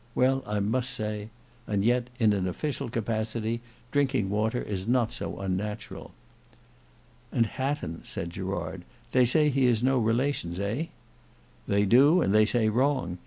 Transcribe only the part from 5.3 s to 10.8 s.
unnatural." "And Hatton." said Gerard; "they say he has no relations,